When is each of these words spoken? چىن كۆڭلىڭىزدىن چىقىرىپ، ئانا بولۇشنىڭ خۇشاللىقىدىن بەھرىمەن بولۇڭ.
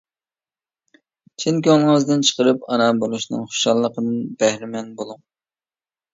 چىن 1.43 1.59
كۆڭلىڭىزدىن 1.67 2.23
چىقىرىپ، 2.31 2.65
ئانا 2.71 2.89
بولۇشنىڭ 3.05 3.45
خۇشاللىقىدىن 3.53 4.19
بەھرىمەن 4.43 4.91
بولۇڭ. 4.99 5.23